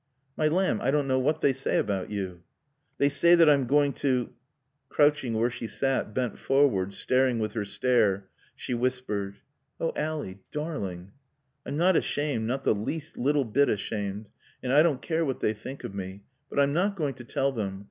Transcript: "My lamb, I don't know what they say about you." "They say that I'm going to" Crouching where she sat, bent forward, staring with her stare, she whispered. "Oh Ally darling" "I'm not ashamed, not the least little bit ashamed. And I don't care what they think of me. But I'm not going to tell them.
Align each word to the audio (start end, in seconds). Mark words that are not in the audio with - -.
"My 0.35 0.47
lamb, 0.47 0.79
I 0.81 0.89
don't 0.89 1.07
know 1.07 1.19
what 1.19 1.41
they 1.41 1.53
say 1.53 1.77
about 1.77 2.09
you." 2.09 2.41
"They 2.97 3.07
say 3.07 3.35
that 3.35 3.47
I'm 3.47 3.67
going 3.67 3.93
to" 4.01 4.33
Crouching 4.89 5.35
where 5.35 5.51
she 5.51 5.67
sat, 5.67 6.11
bent 6.11 6.39
forward, 6.39 6.95
staring 6.95 7.37
with 7.37 7.53
her 7.53 7.65
stare, 7.65 8.27
she 8.55 8.73
whispered. 8.73 9.35
"Oh 9.79 9.93
Ally 9.95 10.37
darling" 10.49 11.11
"I'm 11.67 11.77
not 11.77 11.95
ashamed, 11.95 12.47
not 12.47 12.63
the 12.63 12.73
least 12.73 13.15
little 13.15 13.45
bit 13.45 13.69
ashamed. 13.69 14.27
And 14.63 14.73
I 14.73 14.81
don't 14.81 15.03
care 15.03 15.23
what 15.23 15.39
they 15.39 15.53
think 15.53 15.83
of 15.83 15.93
me. 15.93 16.23
But 16.49 16.59
I'm 16.59 16.73
not 16.73 16.95
going 16.95 17.13
to 17.13 17.23
tell 17.23 17.51
them. 17.51 17.79